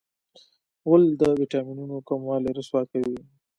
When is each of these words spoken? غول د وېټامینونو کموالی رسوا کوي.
غول 0.85 1.03
د 1.19 1.23
وېټامینونو 1.39 1.95
کموالی 2.09 2.51
رسوا 2.57 2.81
کوي. 2.91 3.19